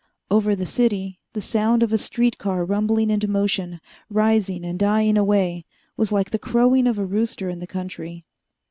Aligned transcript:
Over 0.31 0.55
the 0.55 0.65
city, 0.65 1.19
the 1.33 1.43
sound 1.43 1.83
of 1.83 1.93
a 1.93 1.97
street 1.99 2.39
car 2.39 2.65
rumbling 2.65 3.11
into 3.11 3.27
motion, 3.27 3.79
rising 4.09 4.65
and 4.65 4.79
dying 4.79 5.15
away, 5.15 5.63
was 5.95 6.11
like 6.11 6.31
the 6.31 6.39
crowing 6.39 6.87
of 6.87 6.97
a 6.97 7.05
rooster 7.05 7.49
in 7.49 7.59
the 7.59 7.67
country. 7.67 8.25